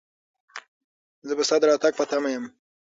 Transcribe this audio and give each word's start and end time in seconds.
زه 1.27 1.33
به 1.37 1.43
ستا 1.47 1.55
د 1.59 1.63
راتګ 1.71 1.93
په 1.97 2.05
تمه 2.09 2.29
یم. 2.35 2.45